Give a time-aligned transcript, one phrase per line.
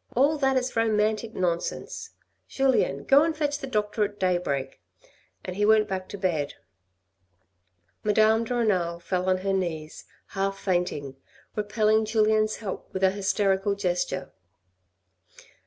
[0.14, 2.10] "All that is romantic nonsense!
[2.46, 4.78] Julien, go and fetch the doctor at daybreak,"
[5.42, 6.52] and he went back to bed.
[8.04, 11.22] Madame de Renal fell on her THINKING PRODUCES SUFFERING 119 knees half fainting,
[11.56, 14.32] repelling Julien's help with a hysterical gesture.